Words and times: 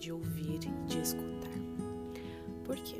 de 0.00 0.10
ouvir 0.10 0.60
e 0.64 0.88
de 0.88 0.98
escutar. 0.98 1.50
Por 2.64 2.76
quê? 2.76 2.96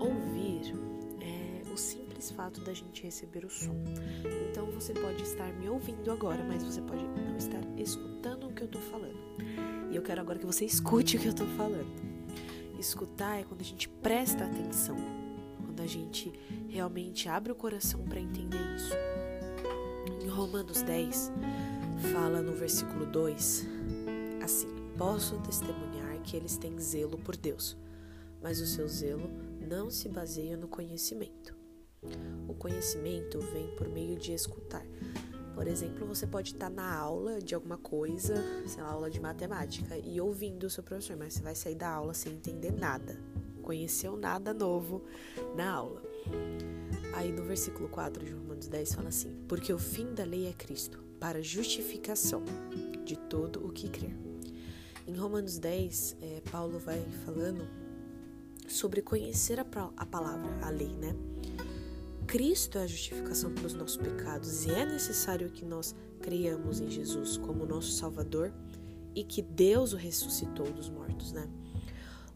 Ouvir 0.00 0.74
é 1.20 1.72
o 1.72 1.76
simples 1.76 2.32
fato 2.32 2.60
da 2.62 2.74
gente 2.74 3.04
receber 3.04 3.44
o 3.44 3.48
som. 3.48 3.76
Então 4.50 4.66
você 4.66 4.92
pode 4.92 5.22
estar 5.22 5.52
me 5.54 5.68
ouvindo 5.68 6.10
agora, 6.10 6.42
mas 6.42 6.64
você 6.64 6.82
pode 6.82 7.04
não 7.04 7.36
estar 7.36 7.60
escutando 7.78 8.48
o 8.48 8.52
que 8.52 8.62
eu 8.62 8.68
tô 8.68 8.80
falando. 8.80 9.16
E 9.90 9.94
eu 9.94 10.02
quero 10.02 10.20
agora 10.20 10.38
que 10.38 10.44
você 10.44 10.64
escute 10.64 11.16
o 11.16 11.20
que 11.20 11.28
eu 11.28 11.34
tô 11.34 11.46
falando. 11.46 11.94
Escutar 12.76 13.38
é 13.38 13.44
quando 13.44 13.60
a 13.60 13.64
gente 13.64 13.88
presta 13.88 14.44
atenção, 14.44 14.96
quando 15.64 15.80
a 15.80 15.86
gente 15.86 16.32
realmente 16.68 17.28
abre 17.28 17.52
o 17.52 17.54
coração 17.54 18.02
para 18.02 18.18
entender 18.18 18.58
isso. 18.74 18.92
Em 20.24 20.28
Romanos 20.28 20.82
10, 20.82 21.32
fala 22.12 22.42
no 22.42 22.52
versículo 22.52 23.06
2 23.06 23.66
assim: 24.42 24.68
Posso 24.98 25.38
testemunhar 25.40 25.85
que 26.26 26.36
eles 26.36 26.56
têm 26.56 26.78
zelo 26.78 27.16
por 27.16 27.36
Deus, 27.36 27.76
mas 28.42 28.60
o 28.60 28.66
seu 28.66 28.88
zelo 28.88 29.30
não 29.60 29.88
se 29.88 30.08
baseia 30.08 30.56
no 30.56 30.66
conhecimento. 30.66 31.56
O 32.48 32.54
conhecimento 32.54 33.38
vem 33.38 33.74
por 33.76 33.88
meio 33.88 34.18
de 34.18 34.32
escutar. 34.32 34.84
Por 35.54 35.66
exemplo, 35.66 36.06
você 36.06 36.26
pode 36.26 36.52
estar 36.52 36.68
na 36.68 36.94
aula 36.94 37.40
de 37.40 37.54
alguma 37.54 37.78
coisa, 37.78 38.34
sei 38.66 38.82
lá, 38.82 38.90
aula 38.90 39.08
de 39.08 39.20
matemática, 39.20 39.96
e 39.96 40.20
ouvindo 40.20 40.64
o 40.64 40.70
seu 40.70 40.82
professor, 40.82 41.16
mas 41.16 41.34
você 41.34 41.42
vai 41.42 41.54
sair 41.54 41.76
da 41.76 41.88
aula 41.88 42.12
sem 42.12 42.32
entender 42.32 42.72
nada. 42.72 43.18
Conheceu 43.62 44.16
nada 44.16 44.52
novo 44.52 45.02
na 45.56 45.70
aula. 45.70 46.02
Aí 47.14 47.32
no 47.32 47.44
versículo 47.44 47.88
4 47.88 48.24
de 48.24 48.32
Romanos 48.32 48.68
10 48.68 48.94
fala 48.94 49.08
assim: 49.08 49.34
Porque 49.48 49.72
o 49.72 49.78
fim 49.78 50.12
da 50.12 50.24
lei 50.24 50.46
é 50.46 50.52
Cristo, 50.52 51.02
para 51.18 51.42
justificação 51.42 52.44
de 53.04 53.16
todo 53.16 53.66
o 53.66 53.72
que 53.72 53.88
crer. 53.88 54.35
Em 55.06 55.14
Romanos 55.14 55.56
10, 55.58 56.16
é, 56.20 56.42
Paulo 56.50 56.80
vai 56.80 57.00
falando 57.24 57.64
sobre 58.66 59.00
conhecer 59.00 59.60
a, 59.60 59.66
a 59.96 60.04
palavra, 60.04 60.66
a 60.66 60.68
lei, 60.68 60.88
né? 60.88 61.14
Cristo 62.26 62.76
é 62.76 62.82
a 62.82 62.86
justificação 62.88 63.54
pelos 63.54 63.72
nossos 63.72 63.96
pecados 63.96 64.66
e 64.66 64.72
é 64.72 64.84
necessário 64.84 65.48
que 65.48 65.64
nós 65.64 65.94
creiamos 66.20 66.80
em 66.80 66.90
Jesus 66.90 67.36
como 67.36 67.64
nosso 67.64 67.92
Salvador 67.92 68.52
e 69.14 69.22
que 69.22 69.40
Deus 69.40 69.92
o 69.92 69.96
ressuscitou 69.96 70.66
dos 70.72 70.90
mortos, 70.90 71.30
né? 71.30 71.48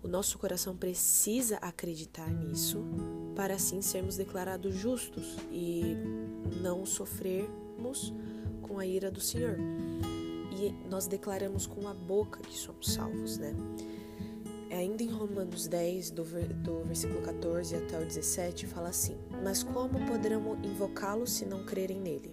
O 0.01 0.07
nosso 0.07 0.39
coração 0.39 0.77
precisa 0.77 1.57
acreditar 1.57 2.31
nisso 2.31 2.85
para 3.35 3.55
assim 3.55 3.83
sermos 3.83 4.17
declarados 4.17 4.77
justos 4.77 5.37
e 5.51 5.83
não 6.63 6.87
sofrermos 6.87 8.15
com 8.63 8.79
a 8.79 8.87
ira 8.87 9.11
do 9.11 9.21
Senhor. 9.21 9.59
Nós 10.89 11.07
declaramos 11.07 11.67
com 11.67 11.89
a 11.89 11.95
boca 11.95 12.41
que 12.41 12.57
somos 12.57 12.93
salvos, 12.93 13.39
né? 13.39 13.55
Ainda 14.71 15.03
em 15.03 15.09
Romanos 15.09 15.67
10, 15.67 16.11
do, 16.13 16.23
do 16.23 16.85
versículo 16.85 17.21
14 17.23 17.75
até 17.75 17.99
o 17.99 18.05
17, 18.05 18.67
fala 18.67 18.89
assim: 18.89 19.17
Mas 19.43 19.63
como 19.63 20.07
poderão 20.07 20.57
invocá-lo 20.63 21.27
se 21.27 21.45
não 21.45 21.65
crerem 21.65 22.01
nele? 22.01 22.33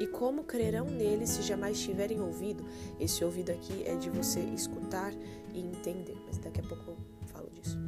E 0.00 0.06
como 0.06 0.44
crerão 0.44 0.86
nele 0.86 1.26
se 1.26 1.42
jamais 1.42 1.80
tiverem 1.80 2.20
ouvido? 2.20 2.64
Esse 3.00 3.24
ouvido 3.24 3.50
aqui 3.50 3.84
é 3.84 3.96
de 3.96 4.10
você 4.10 4.40
escutar 4.40 5.12
e 5.54 5.60
entender, 5.60 6.16
mas 6.26 6.38
daqui 6.38 6.60
a 6.60 6.64
pouco 6.64 6.90
eu 6.90 6.96
falo 7.26 7.48
disso. 7.50 7.78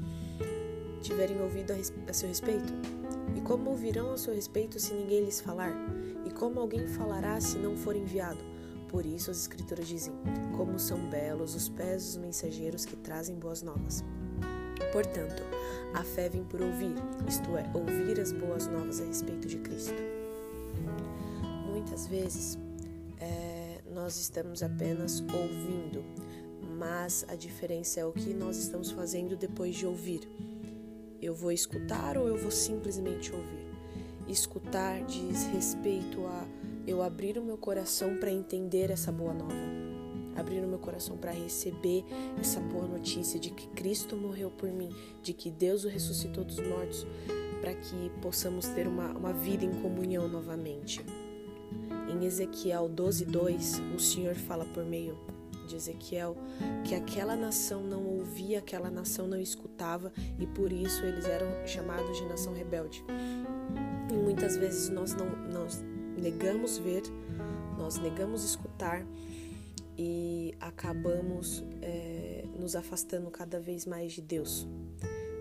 Tiverem 1.03 1.41
ouvido 1.41 1.73
a, 1.73 2.11
a 2.11 2.13
seu 2.13 2.29
respeito? 2.29 2.73
E 3.37 3.41
como 3.41 3.71
ouvirão 3.71 4.13
a 4.13 4.19
seu 4.19 4.35
respeito 4.35 4.79
se 4.79 4.95
ninguém 4.95 5.25
lhes 5.25 5.41
falar? 5.41 5.73
E 6.25 6.31
como 6.31 6.59
alguém 6.59 6.87
falará 6.87 7.41
se 7.41 7.59
não 7.59 7.77
for 7.77 7.95
enviado? 7.95 8.50
Por 8.91 9.07
isso 9.07 9.31
as 9.31 9.39
Escrituras 9.39 9.87
dizem: 9.87 10.13
Como 10.57 10.79
são 10.79 10.99
belos 11.09 11.55
os 11.55 11.69
pés 11.69 12.05
dos 12.05 12.17
mensageiros 12.17 12.85
que 12.85 12.97
trazem 12.97 13.37
boas 13.37 13.63
novas. 13.63 14.05
Portanto, 14.93 15.45
a 15.95 16.03
fé 16.03 16.29
vem 16.29 16.43
por 16.43 16.61
ouvir, 16.61 16.95
isto 17.29 17.57
é, 17.57 17.71
ouvir 17.73 18.19
as 18.19 18.33
boas 18.33 18.67
novas 18.67 19.01
a 19.01 19.05
respeito 19.05 19.47
de 19.47 19.59
Cristo. 19.59 19.95
Muitas 21.67 22.09
vezes 22.09 22.59
é, 23.21 23.81
nós 23.93 24.19
estamos 24.19 24.63
apenas 24.63 25.21
ouvindo, 25.21 26.05
mas 26.77 27.25
a 27.29 27.37
diferença 27.37 28.01
é 28.01 28.05
o 28.05 28.13
que 28.13 28.35
nós 28.35 28.57
estamos 28.57 28.91
fazendo 28.91 29.37
depois 29.37 29.77
de 29.77 29.87
ouvir. 29.87 30.29
Eu 31.23 31.35
vou 31.35 31.53
escutar 31.53 32.19
ou 32.19 32.27
eu 32.27 32.37
vou 32.37 32.51
simplesmente 32.51 33.33
ouvir? 33.33 33.71
Escutar 34.27 35.05
diz 35.05 35.45
respeito 35.45 36.27
a 36.27 36.47
eu 36.91 37.03
abrir 37.03 37.39
o 37.39 37.43
meu 37.43 37.57
coração 37.57 38.17
para 38.17 38.33
entender 38.33 38.91
essa 38.91 39.13
boa 39.13 39.33
nova. 39.33 39.55
Abrir 40.35 40.65
o 40.65 40.69
meu 40.69 40.79
coração 40.79 41.17
para 41.17 41.31
receber 41.31 42.05
essa 42.39 42.61
boa 42.61 42.87
notícia 42.87 43.39
de 43.39 43.51
que 43.51 43.69
Cristo 43.69 44.17
morreu 44.17 44.51
por 44.51 44.71
mim, 44.71 44.91
de 45.23 45.33
que 45.33 45.51
Deus 45.51 45.85
o 45.85 45.89
ressuscitou 45.89 46.45
dos 46.45 46.59
mortos, 46.59 47.07
para 47.61 47.75
que 47.75 48.11
possamos 48.21 48.67
ter 48.69 48.89
uma, 48.89 49.11
uma 49.11 49.33
vida 49.33 49.65
em 49.65 49.81
comunhão 49.81 50.29
novamente. 50.29 51.05
Em 52.09 52.25
Ezequiel 52.25 52.89
12:2, 52.89 53.95
o 53.95 54.01
Senhor 54.01 54.35
fala 54.35 54.65
por 54.65 54.85
meio 54.85 55.17
de 55.69 55.77
Ezequiel 55.77 56.37
que 56.85 56.97
aquela 56.97 57.37
nação 57.37 57.85
não 57.85 58.05
ouvia, 58.05 58.59
aquela 58.59 58.91
nação 58.91 59.29
não 59.29 59.39
escutava 59.39 60.13
e 60.39 60.47
por 60.47 60.73
isso 60.73 61.05
eles 61.05 61.27
eram 61.27 61.47
chamados 61.67 62.17
de 62.17 62.25
nação 62.25 62.53
rebelde. 62.53 63.05
E 64.11 64.15
muitas 64.15 64.57
vezes 64.57 64.89
nós 64.89 65.15
não 65.15 65.27
nós 65.53 65.85
negamos 66.21 66.79
ver, 66.79 67.03
nós 67.79 67.97
negamos 67.99 68.45
escutar 68.45 69.05
e 69.99 70.55
acabamos 70.61 71.65
é, 71.83 72.45
nos 72.59 72.77
afastando 72.77 73.31
cada 73.31 73.59
vez 73.59 73.87
mais 73.87 74.13
de 74.13 74.21
Deus. 74.21 74.67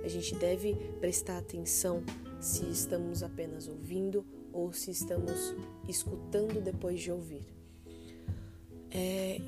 A 0.04 0.08
gente 0.08 0.36
deve 0.36 0.74
prestar 1.00 1.38
atenção 1.38 2.04
se 2.40 2.66
estamos 2.70 3.22
apenas 3.22 3.68
ouvindo 3.68 4.26
ou 4.54 4.72
se 4.72 4.92
estamos 4.92 5.54
escutando 5.88 6.62
depois 6.62 7.00
de 7.00 7.12
ouvir. 7.12 7.46
É, 8.92 9.40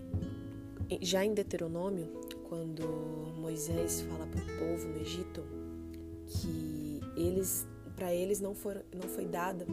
já 1.02 1.26
em 1.26 1.34
Deuteronômio, 1.34 2.08
quando 2.48 2.84
Moisés 3.38 4.02
fala 4.02 4.28
para 4.28 4.42
o 4.44 4.60
povo 4.60 4.88
no 4.90 5.00
Egito 5.00 5.44
que 6.28 7.02
eles 7.16 7.68
para 8.02 8.12
eles 8.12 8.42
não, 8.42 8.56
não 8.96 9.08
foi 9.08 9.26
dada 9.26 9.64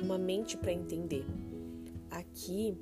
uma 0.00 0.16
mente 0.16 0.56
para 0.56 0.72
entender. 0.72 1.26
Aqui 2.10 2.74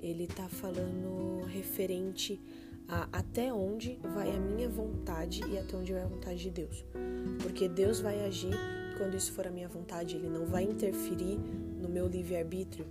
ele 0.00 0.24
está 0.24 0.48
falando 0.48 1.44
referente 1.44 2.40
a 2.88 3.06
até 3.12 3.52
onde 3.52 3.98
vai 4.14 4.34
a 4.34 4.40
minha 4.40 4.66
vontade 4.66 5.42
e 5.46 5.58
até 5.58 5.76
onde 5.76 5.92
vai 5.92 6.04
a 6.04 6.06
vontade 6.06 6.40
de 6.40 6.50
Deus. 6.50 6.82
Porque 7.42 7.68
Deus 7.68 8.00
vai 8.00 8.24
agir 8.24 8.54
quando 8.96 9.14
isso 9.14 9.30
for 9.30 9.46
a 9.46 9.50
minha 9.50 9.68
vontade, 9.68 10.16
ele 10.16 10.30
não 10.30 10.46
vai 10.46 10.62
interferir 10.62 11.38
no 11.78 11.90
meu 11.90 12.06
livre-arbítrio. 12.06 12.86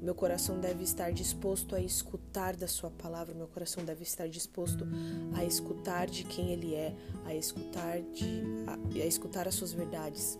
Meu 0.00 0.14
coração 0.14 0.58
deve 0.58 0.84
estar 0.84 1.12
disposto 1.12 1.74
a 1.74 1.80
escutar 1.80 2.56
da 2.56 2.66
Sua 2.66 2.90
palavra, 2.90 3.34
meu 3.34 3.46
coração 3.46 3.84
deve 3.84 4.02
estar 4.02 4.28
disposto 4.28 4.86
a 5.34 5.44
escutar 5.44 6.06
de 6.06 6.24
quem 6.24 6.50
Ele 6.50 6.74
é, 6.74 6.94
a 7.24 7.34
escutar, 7.34 8.00
de, 8.00 8.42
a, 8.66 9.02
a 9.02 9.06
escutar 9.06 9.46
as 9.46 9.54
Suas 9.54 9.72
verdades. 9.72 10.38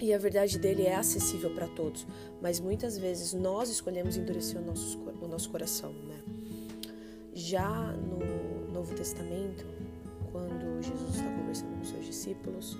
E 0.00 0.14
a 0.14 0.18
verdade 0.18 0.58
dele 0.58 0.84
é 0.84 0.94
acessível 0.94 1.52
para 1.54 1.66
todos, 1.66 2.06
mas 2.40 2.60
muitas 2.60 2.96
vezes 2.96 3.34
nós 3.34 3.68
escolhemos 3.68 4.16
endurecer 4.16 4.60
o 4.60 4.64
nosso, 4.64 4.96
o 5.20 5.26
nosso 5.26 5.50
coração, 5.50 5.92
né? 5.92 6.22
Já 7.34 7.92
no 7.92 8.72
Novo 8.72 8.94
Testamento, 8.94 9.66
quando 10.30 10.80
Jesus 10.80 11.16
está 11.16 11.28
conversando 11.36 11.76
com 11.78 11.84
seus 11.84 12.04
discípulos, 12.04 12.78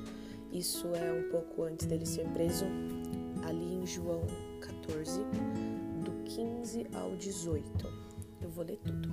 isso 0.52 0.86
é 0.94 1.12
um 1.12 1.28
pouco 1.30 1.64
antes 1.64 1.86
dele 1.86 2.06
ser 2.06 2.26
preso, 2.28 2.64
ali 3.44 3.74
em 3.74 3.86
João 3.86 4.22
14, 4.88 5.20
15 6.24 6.86
ao 6.94 7.14
18. 7.16 7.62
Eu 8.40 8.48
vou 8.48 8.64
ler 8.64 8.78
tudo. 8.78 9.10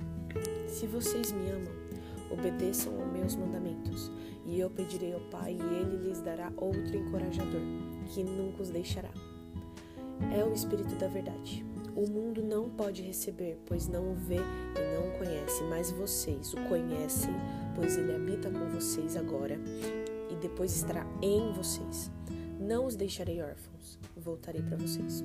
Se 0.66 0.86
vocês 0.86 1.32
me 1.32 1.50
amam, 1.50 1.72
obedeçam 2.30 2.98
aos 2.98 3.12
meus 3.12 3.36
mandamentos, 3.36 4.10
e 4.46 4.58
eu 4.58 4.70
pedirei 4.70 5.12
ao 5.12 5.20
Pai, 5.20 5.52
e 5.52 5.74
ele 5.74 6.08
lhes 6.08 6.20
dará 6.20 6.50
outro 6.56 6.96
encorajador, 6.96 7.60
que 8.06 8.24
nunca 8.24 8.62
os 8.62 8.70
deixará. 8.70 9.10
É 10.34 10.42
o 10.42 10.52
Espírito 10.54 10.94
da 10.96 11.08
Verdade. 11.08 11.64
O 11.94 12.08
mundo 12.08 12.42
não 12.42 12.70
pode 12.70 13.02
receber, 13.02 13.58
pois 13.66 13.86
não 13.86 14.12
o 14.12 14.14
vê 14.14 14.36
e 14.36 14.94
não 14.94 15.08
o 15.08 15.18
conhece, 15.18 15.62
mas 15.64 15.90
vocês 15.90 16.54
o 16.54 16.68
conhecem, 16.68 17.34
pois 17.74 17.98
ele 17.98 18.14
habita 18.14 18.50
com 18.50 18.66
vocês 18.70 19.14
agora 19.16 19.58
e 20.30 20.36
depois 20.36 20.74
estará 20.74 21.06
em 21.20 21.52
vocês. 21.52 22.10
Não 22.58 22.86
os 22.86 22.96
deixarei 22.96 23.42
órfãos, 23.42 23.98
voltarei 24.16 24.62
para 24.62 24.76
vocês. 24.76 25.22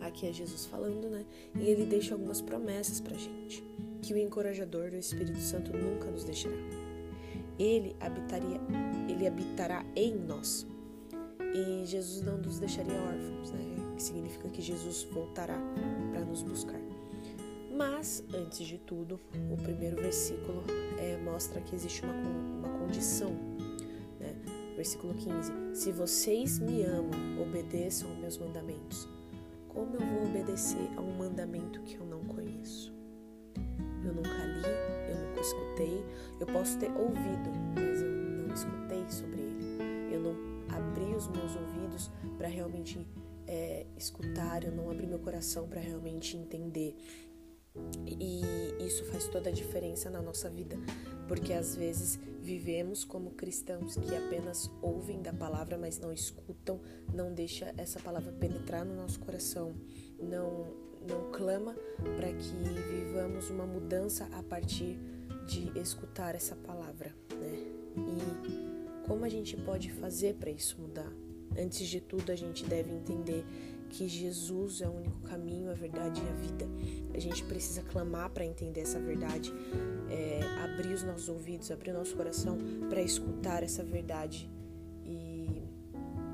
Aqui 0.00 0.26
é 0.26 0.32
Jesus 0.32 0.64
falando, 0.66 1.10
né? 1.10 1.24
E 1.54 1.66
ele 1.66 1.84
deixa 1.84 2.14
algumas 2.14 2.40
promessas 2.40 3.00
pra 3.00 3.16
gente. 3.16 3.62
Que 4.00 4.14
o 4.14 4.18
encorajador 4.18 4.90
do 4.90 4.96
Espírito 4.96 5.38
Santo 5.38 5.76
nunca 5.76 6.10
nos 6.10 6.24
deixará. 6.24 6.56
Ele 7.58 7.94
habitaria, 8.00 8.60
ele 9.08 9.26
habitará 9.26 9.84
em 9.94 10.14
nós. 10.14 10.66
E 11.54 11.84
Jesus 11.84 12.22
não 12.22 12.38
nos 12.38 12.58
deixaria 12.58 12.94
órfãos, 12.94 13.52
né? 13.52 13.60
Que 13.94 14.02
significa 14.02 14.48
que 14.48 14.62
Jesus 14.62 15.06
voltará 15.12 15.58
para 16.10 16.24
nos 16.24 16.42
buscar. 16.42 16.80
Mas, 17.70 18.24
antes 18.34 18.66
de 18.66 18.78
tudo, 18.78 19.20
o 19.50 19.56
primeiro 19.56 19.96
versículo 19.96 20.62
é, 20.98 21.16
mostra 21.18 21.60
que 21.60 21.74
existe 21.74 22.02
uma, 22.02 22.14
uma 22.14 22.78
condição. 22.78 23.34
Versículo 24.80 25.12
15: 25.12 25.52
Se 25.74 25.92
vocês 25.92 26.58
me 26.58 26.82
amam, 26.84 27.42
obedeçam 27.42 28.08
aos 28.08 28.18
meus 28.18 28.38
mandamentos. 28.38 29.06
Como 29.68 29.94
eu 29.94 30.00
vou 30.00 30.24
obedecer 30.24 30.88
a 30.96 31.02
um 31.02 31.18
mandamento 31.18 31.82
que 31.82 31.96
eu 31.96 32.06
não 32.06 32.24
conheço? 32.24 32.90
Eu 34.02 34.14
nunca 34.14 34.30
li, 34.30 35.10
eu 35.10 35.28
nunca 35.28 35.40
escutei, 35.42 36.02
eu 36.40 36.46
posso 36.46 36.78
ter 36.78 36.90
ouvido, 36.92 37.50
mas 37.74 38.00
eu 38.00 38.08
não 38.08 38.54
escutei 38.54 39.04
sobre 39.10 39.42
ele. 39.42 40.14
Eu 40.14 40.20
não 40.22 40.34
abri 40.74 41.14
os 41.14 41.28
meus 41.28 41.56
ouvidos 41.56 42.10
para 42.38 42.48
realmente 42.48 43.06
é, 43.46 43.84
escutar, 43.98 44.64
eu 44.64 44.72
não 44.72 44.90
abri 44.90 45.06
meu 45.06 45.18
coração 45.18 45.68
para 45.68 45.82
realmente 45.82 46.38
entender. 46.38 46.96
E 48.06 48.40
isso 48.90 49.04
faz 49.04 49.28
toda 49.28 49.50
a 49.50 49.52
diferença 49.52 50.10
na 50.10 50.20
nossa 50.20 50.50
vida, 50.50 50.76
porque 51.28 51.52
às 51.52 51.76
vezes 51.76 52.18
vivemos 52.42 53.04
como 53.04 53.30
cristãos 53.30 53.96
que 53.96 54.16
apenas 54.16 54.68
ouvem 54.82 55.22
da 55.22 55.32
palavra, 55.32 55.78
mas 55.78 56.00
não 56.00 56.12
escutam, 56.12 56.80
não 57.14 57.32
deixa 57.32 57.72
essa 57.78 58.00
palavra 58.00 58.32
penetrar 58.32 58.84
no 58.84 58.96
nosso 58.96 59.20
coração, 59.20 59.72
não 60.20 60.90
não 61.08 61.30
clama 61.32 61.74
para 62.16 62.30
que 62.30 62.52
vivamos 62.90 63.48
uma 63.48 63.64
mudança 63.64 64.28
a 64.32 64.42
partir 64.42 64.98
de 65.46 65.78
escutar 65.78 66.34
essa 66.34 66.54
palavra, 66.56 67.14
né? 67.30 67.58
E 67.96 69.06
como 69.06 69.24
a 69.24 69.28
gente 69.30 69.56
pode 69.56 69.90
fazer 69.92 70.34
para 70.34 70.50
isso 70.50 70.76
mudar? 70.78 71.10
Antes 71.58 71.88
de 71.88 72.00
tudo, 72.00 72.30
a 72.30 72.36
gente 72.36 72.66
deve 72.66 72.90
entender 72.90 73.44
que 73.90 74.08
Jesus 74.08 74.80
é 74.80 74.88
o 74.88 74.92
único 74.92 75.20
caminho, 75.22 75.70
a 75.70 75.74
verdade 75.74 76.22
e 76.24 76.28
a 76.28 76.32
vida. 76.32 76.66
A 77.12 77.18
gente 77.18 77.44
precisa 77.44 77.82
clamar 77.82 78.30
para 78.30 78.44
entender 78.44 78.80
essa 78.80 78.98
verdade, 78.98 79.52
é, 80.08 80.40
abrir 80.64 80.94
os 80.94 81.02
nossos 81.02 81.28
ouvidos, 81.28 81.70
abrir 81.70 81.90
o 81.90 81.94
nosso 81.94 82.16
coração 82.16 82.56
para 82.88 83.02
escutar 83.02 83.62
essa 83.62 83.82
verdade 83.82 84.48
e 85.04 85.62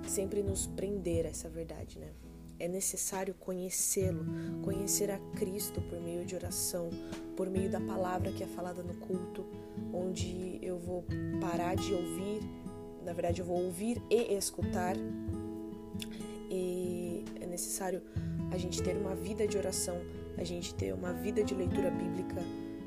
sempre 0.07 0.43
nos 0.43 0.67
prender 0.67 1.27
a 1.27 1.31
essa 1.31 1.49
verdade, 1.49 1.99
né? 1.99 2.13
É 2.59 2.67
necessário 2.69 3.35
conhecê-lo, 3.35 4.25
conhecer 4.63 5.11
a 5.11 5.19
Cristo 5.37 5.81
por 5.83 6.01
meio 6.01 6.25
de 6.25 6.35
oração, 6.35 6.89
por 7.37 7.51
meio 7.51 7.71
da 7.71 7.81
palavra 7.81 8.33
que 8.33 8.43
é 8.43 8.47
falada 8.47 8.83
no 8.83 8.95
culto, 8.95 9.45
onde 9.93 10.59
eu 10.63 10.79
vou 10.79 11.05
parar 11.39 11.77
de 11.77 11.93
ouvir, 11.93 12.41
na 13.05 13.13
verdade 13.13 13.41
eu 13.41 13.47
vou 13.47 13.63
ouvir 13.63 14.03
e 14.09 14.35
escutar. 14.35 14.97
E 16.51 17.06
necessário 17.57 18.03
a 18.53 18.59
gente 18.59 18.83
ter 18.83 18.95
uma 18.95 19.15
vida 19.15 19.49
de 19.49 19.57
oração, 19.57 19.97
a 20.37 20.45
gente 20.45 20.75
ter 20.75 20.93
uma 20.93 21.13
vida 21.13 21.43
de 21.43 21.55
leitura 21.55 21.91
bíblica. 21.91 22.43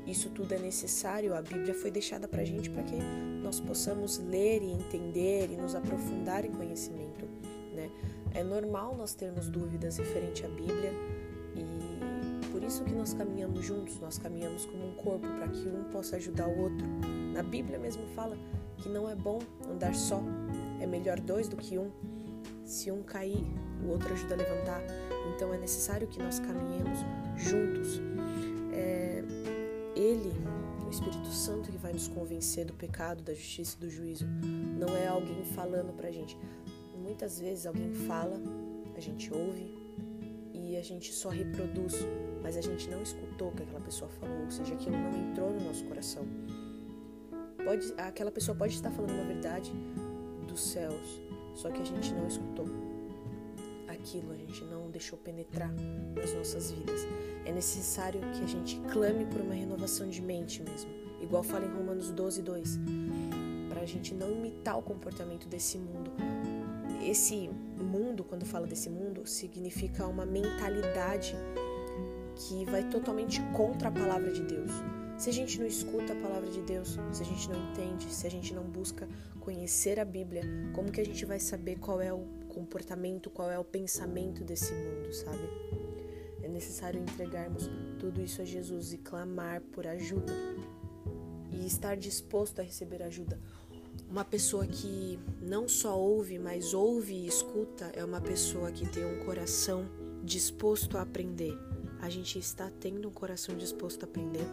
Isso 0.06 0.30
tudo 0.30 0.54
é 0.54 0.58
necessário. 0.58 1.34
A 1.34 1.42
Bíblia 1.42 1.74
foi 1.74 1.90
deixada 1.90 2.26
para 2.28 2.42
a 2.42 2.44
gente 2.44 2.70
para 2.70 2.82
que 2.84 2.96
nós 3.42 3.60
possamos 3.60 4.18
ler 4.18 4.62
e 4.62 4.70
entender 4.72 5.50
e 5.50 5.56
nos 5.56 5.74
aprofundar 5.74 6.44
em 6.44 6.52
conhecimento. 6.52 7.26
Né? 7.74 7.90
É 8.32 8.42
normal 8.42 8.96
nós 8.96 9.12
termos 9.12 9.48
dúvidas 9.48 9.98
referente 9.98 10.46
à 10.46 10.48
Bíblia 10.48 10.92
e 11.56 12.46
por 12.52 12.62
isso 12.62 12.84
que 12.84 12.92
nós 12.92 13.12
caminhamos 13.12 13.64
juntos, 13.64 13.98
nós 14.00 14.18
caminhamos 14.18 14.64
como 14.66 14.88
um 14.88 14.94
corpo 14.94 15.26
para 15.26 15.48
que 15.48 15.68
um 15.68 15.84
possa 15.92 16.16
ajudar 16.16 16.48
o 16.48 16.62
outro. 16.62 16.86
Na 17.32 17.42
Bíblia 17.42 17.78
mesmo 17.78 18.06
fala 18.14 18.36
que 18.78 18.88
não 18.88 19.08
é 19.08 19.16
bom 19.16 19.40
andar 19.68 19.94
só, 19.94 20.22
é 20.80 20.86
melhor 20.86 21.18
dois 21.20 21.48
do 21.48 21.56
que 21.56 21.76
um. 21.76 21.90
Se 22.64 22.90
um 22.90 23.02
cair, 23.02 23.44
o 23.84 23.90
outro 23.90 24.12
ajuda 24.12 24.34
a 24.34 24.36
levantar. 24.36 24.82
Então 25.34 25.52
é 25.54 25.58
necessário 25.58 26.06
que 26.06 26.18
nós 26.18 26.38
caminhemos 26.38 26.98
juntos. 27.36 28.00
É, 28.72 29.22
ele, 29.94 30.32
o 30.86 30.90
Espírito 30.90 31.28
Santo, 31.28 31.70
que 31.70 31.78
vai 31.78 31.92
nos 31.92 32.08
convencer 32.08 32.64
do 32.64 32.74
pecado, 32.74 33.22
da 33.22 33.34
justiça 33.34 33.76
e 33.78 33.80
do 33.80 33.90
juízo. 33.90 34.26
Não 34.78 34.96
é 34.96 35.08
alguém 35.08 35.44
falando 35.44 35.94
pra 35.94 36.10
gente. 36.10 36.38
Muitas 36.96 37.40
vezes 37.40 37.66
alguém 37.66 37.92
fala, 37.92 38.40
a 38.96 39.00
gente 39.00 39.32
ouve 39.32 39.74
e 40.52 40.76
a 40.76 40.82
gente 40.82 41.12
só 41.12 41.28
reproduz, 41.28 41.94
mas 42.42 42.56
a 42.56 42.60
gente 42.60 42.88
não 42.88 43.02
escutou 43.02 43.48
o 43.48 43.52
que 43.52 43.62
aquela 43.62 43.80
pessoa 43.80 44.10
falou, 44.10 44.44
ou 44.44 44.50
seja, 44.50 44.74
aquilo 44.74 44.96
não 44.96 45.10
entrou 45.16 45.50
no 45.50 45.60
nosso 45.60 45.84
coração. 45.84 46.24
Pode, 47.64 47.92
aquela 47.96 48.30
pessoa 48.30 48.56
pode 48.56 48.74
estar 48.74 48.90
falando 48.90 49.12
uma 49.12 49.24
verdade 49.24 49.72
dos 50.46 50.60
céus, 50.60 51.20
só 51.54 51.70
que 51.70 51.80
a 51.80 51.84
gente 51.84 52.12
não 52.14 52.26
escutou 52.28 52.66
aquilo, 54.00 54.32
a 54.32 54.36
gente 54.36 54.64
não 54.64 54.90
deixou 54.90 55.18
penetrar 55.18 55.72
nas 56.16 56.32
nossas 56.34 56.72
vidas. 56.72 57.06
É 57.44 57.52
necessário 57.52 58.20
que 58.32 58.42
a 58.42 58.46
gente 58.46 58.80
clame 58.90 59.26
por 59.26 59.40
uma 59.40 59.54
renovação 59.54 60.08
de 60.08 60.20
mente 60.20 60.62
mesmo, 60.62 60.90
igual 61.20 61.42
fala 61.42 61.66
em 61.66 61.68
Romanos 61.68 62.10
12, 62.10 62.42
2, 62.42 62.78
para 63.68 63.82
a 63.82 63.86
gente 63.86 64.14
não 64.14 64.30
imitar 64.32 64.78
o 64.78 64.82
comportamento 64.82 65.46
desse 65.46 65.78
mundo. 65.78 66.10
Esse 67.02 67.50
mundo, 67.78 68.24
quando 68.24 68.44
fala 68.44 68.66
desse 68.66 68.90
mundo, 68.90 69.26
significa 69.26 70.06
uma 70.06 70.26
mentalidade 70.26 71.34
que 72.36 72.64
vai 72.64 72.88
totalmente 72.88 73.40
contra 73.56 73.88
a 73.88 73.92
palavra 73.92 74.32
de 74.32 74.42
Deus. 74.42 74.70
Se 75.20 75.28
a 75.28 75.32
gente 75.34 75.60
não 75.60 75.66
escuta 75.66 76.14
a 76.14 76.16
palavra 76.16 76.48
de 76.48 76.62
Deus, 76.62 76.96
se 77.12 77.22
a 77.22 77.26
gente 77.26 77.46
não 77.50 77.70
entende, 77.70 78.10
se 78.10 78.26
a 78.26 78.30
gente 78.30 78.54
não 78.54 78.62
busca 78.64 79.06
conhecer 79.38 80.00
a 80.00 80.04
Bíblia, 80.04 80.42
como 80.72 80.90
que 80.90 80.98
a 80.98 81.04
gente 81.04 81.26
vai 81.26 81.38
saber 81.38 81.78
qual 81.78 82.00
é 82.00 82.10
o 82.10 82.24
comportamento, 82.48 83.28
qual 83.28 83.50
é 83.50 83.58
o 83.58 83.62
pensamento 83.62 84.42
desse 84.42 84.72
mundo, 84.72 85.12
sabe? 85.12 85.46
É 86.42 86.48
necessário 86.48 87.02
entregarmos 87.02 87.68
tudo 87.98 88.22
isso 88.22 88.40
a 88.40 88.46
Jesus 88.46 88.94
e 88.94 88.96
clamar 88.96 89.60
por 89.60 89.86
ajuda 89.86 90.32
e 91.52 91.66
estar 91.66 91.98
disposto 91.98 92.60
a 92.60 92.62
receber 92.62 93.02
ajuda. 93.02 93.38
Uma 94.08 94.24
pessoa 94.24 94.66
que 94.66 95.18
não 95.42 95.68
só 95.68 96.00
ouve, 96.00 96.38
mas 96.38 96.72
ouve 96.72 97.12
e 97.12 97.26
escuta 97.26 97.92
é 97.92 98.02
uma 98.02 98.22
pessoa 98.22 98.72
que 98.72 98.88
tem 98.88 99.04
um 99.04 99.22
coração 99.26 99.84
disposto 100.24 100.96
a 100.96 101.02
aprender. 101.02 101.52
A 102.00 102.08
gente 102.08 102.38
está 102.38 102.70
tendo 102.80 103.06
um 103.06 103.12
coração 103.12 103.54
disposto 103.54 104.04
a 104.04 104.06
aprender. 104.06 104.46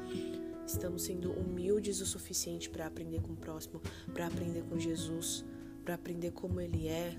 Estamos 0.67 1.03
sendo 1.03 1.31
humildes 1.31 2.01
o 2.01 2.05
suficiente 2.05 2.69
para 2.69 2.85
aprender 2.85 3.21
com 3.21 3.31
o 3.31 3.35
próximo, 3.37 3.81
para 4.13 4.27
aprender 4.27 4.63
com 4.63 4.77
Jesus, 4.77 5.45
para 5.83 5.95
aprender 5.95 6.31
como 6.31 6.59
ele 6.59 6.89
é, 6.89 7.17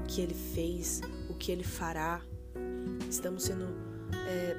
o 0.00 0.06
que 0.08 0.22
ele 0.22 0.34
fez, 0.34 1.02
o 1.28 1.34
que 1.34 1.52
ele 1.52 1.62
fará. 1.62 2.22
Estamos 3.08 3.42
sendo 3.42 3.66
é, 4.26 4.56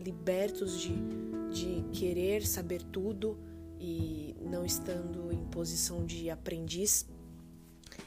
libertos 0.00 0.80
de, 0.80 0.94
de 1.50 1.84
querer 1.92 2.46
saber 2.46 2.82
tudo 2.82 3.38
e 3.78 4.34
não 4.40 4.64
estando 4.64 5.32
em 5.32 5.44
posição 5.46 6.06
de 6.06 6.30
aprendiz. 6.30 7.06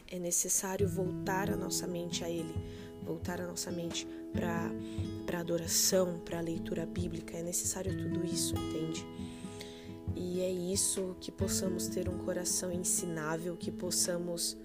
É 0.07 0.17
necessário 0.17 0.87
voltar 0.87 1.49
a 1.49 1.57
nossa 1.57 1.85
mente 1.85 2.23
a 2.23 2.29
Ele, 2.29 2.53
voltar 3.03 3.41
a 3.41 3.47
nossa 3.47 3.71
mente 3.71 4.07
para 4.31 5.39
adoração, 5.39 6.19
para 6.23 6.39
leitura 6.39 6.85
bíblica. 6.85 7.37
É 7.37 7.43
necessário 7.43 7.97
tudo 7.97 8.25
isso, 8.25 8.55
entende? 8.55 8.94
Isso 10.55 11.15
que 11.19 11.31
possamos 11.31 11.87
ter 11.87 12.09
um 12.09 12.17
coração 12.19 12.71
ensinável, 12.71 13.55
que 13.55 13.71
possamos 13.71 14.57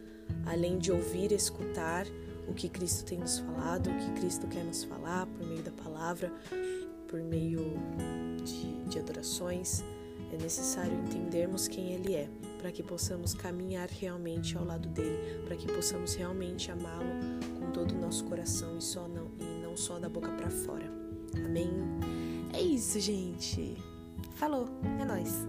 além 0.46 0.78
de 0.78 0.92
ouvir 0.92 1.32
escutar 1.32 2.06
o 2.48 2.54
que 2.54 2.68
Cristo 2.68 3.04
tem 3.04 3.18
nos 3.18 3.38
falado, 3.38 3.90
o 3.90 3.96
que 3.96 4.20
Cristo 4.20 4.46
quer 4.46 4.64
nos 4.64 4.84
falar 4.84 5.26
por 5.26 5.46
meio 5.46 5.62
da 5.62 5.70
palavra, 5.70 6.32
por 7.08 7.20
meio 7.20 7.74
de, 8.44 8.88
de 8.88 8.98
adorações, 8.98 9.84
é 10.32 10.36
necessário 10.36 10.92
entendermos 10.92 11.66
quem 11.66 11.92
Ele 11.92 12.14
é, 12.14 12.28
para 12.58 12.70
que 12.70 12.82
possamos 12.82 13.34
caminhar 13.34 13.88
realmente 13.88 14.56
ao 14.56 14.64
lado 14.64 14.88
dele, 14.88 15.42
para 15.44 15.56
que 15.56 15.66
possamos 15.66 16.14
realmente 16.14 16.70
amá-lo 16.70 17.10
com 17.58 17.70
todo 17.72 17.92
o 17.92 18.00
nosso 18.00 18.24
coração 18.24 18.78
e, 18.78 18.82
só 18.82 19.08
não, 19.08 19.30
e 19.40 19.62
não 19.62 19.76
só 19.76 19.98
da 19.98 20.08
boca 20.08 20.30
para 20.30 20.50
fora. 20.50 20.90
Amém? 21.44 21.70
É 22.52 22.60
isso, 22.60 23.00
gente. 23.00 23.76
Falou, 24.34 24.68
é 25.00 25.04
nóis! 25.04 25.46